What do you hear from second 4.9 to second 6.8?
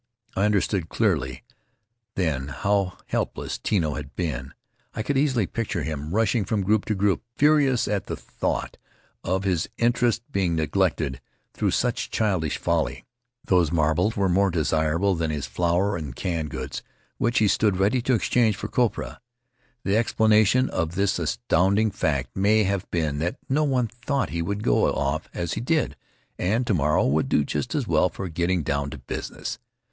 I could easily picture him rushing from